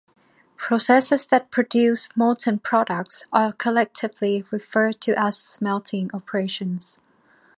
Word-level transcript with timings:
Processes 0.57 1.27
that 1.27 1.51
produce 1.51 2.09
molten 2.17 2.57
products 2.57 3.23
are 3.31 3.53
collectively 3.53 4.43
referred 4.49 4.99
to 5.01 5.13
as 5.13 5.37
smelting 5.37 6.09
operations. 6.15 6.99